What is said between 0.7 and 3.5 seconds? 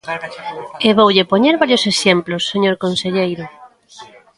E voulle poñer varios exemplos, señor conselleiro.